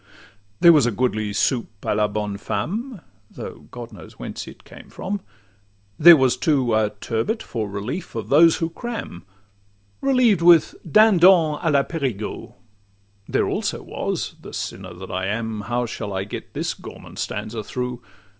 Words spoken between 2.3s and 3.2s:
femme,'